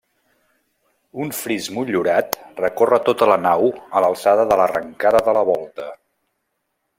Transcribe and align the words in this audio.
Un 1.25 1.33
fris 1.39 1.67
motllurat 1.75 2.37
recorre 2.61 2.99
tota 3.11 3.27
la 3.33 3.37
nau 3.43 3.69
a 3.99 4.03
l'alçada 4.07 4.47
de 4.53 4.59
l'arrencada 4.63 5.23
de 5.29 5.37
la 5.41 5.45
volta. 5.51 5.91